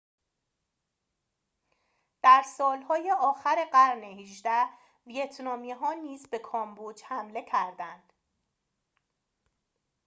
در 2.21 2.43
سالهای 2.57 3.11
آخر 3.11 3.55
قرن 3.73 4.01
۱۸ 4.03 4.69
ویتنامی 5.07 5.71
ها 5.71 5.93
نیز 5.93 6.27
به 6.29 6.39
کامبوج 6.39 7.01
حمله 7.03 7.45
کردند 7.45 8.13